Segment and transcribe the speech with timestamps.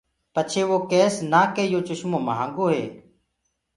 [0.33, 2.83] پڇي وو ڪيس نآ ڪي يو چسمو مهآنگو هي۔